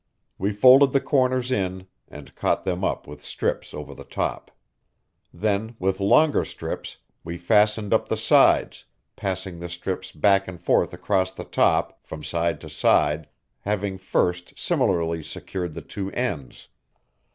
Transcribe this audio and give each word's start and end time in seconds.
We 0.39 0.51
folded 0.51 0.93
the 0.93 0.99
corners 0.99 1.51
in 1.51 1.85
and 2.07 2.33
caught 2.33 2.63
them 2.63 2.83
up 2.83 3.05
with 3.05 3.23
strips 3.23 3.71
over 3.71 3.93
the 3.93 4.03
top. 4.03 4.49
Then, 5.31 5.75
with 5.77 5.99
longer 5.99 6.43
strips, 6.43 6.97
we 7.23 7.37
fastened 7.37 7.93
up 7.93 8.07
the 8.09 8.17
sides, 8.17 8.85
passing 9.15 9.59
the 9.59 9.69
strips 9.69 10.11
back 10.11 10.47
and 10.47 10.59
forth 10.59 10.91
across 10.91 11.31
the 11.31 11.45
top, 11.45 12.03
from 12.03 12.23
side 12.23 12.59
to 12.61 12.67
side, 12.67 13.27
having 13.59 13.99
first 13.99 14.57
similarly 14.57 15.21
secured 15.21 15.75
the 15.75 15.83
two 15.83 16.09
ends. 16.13 16.69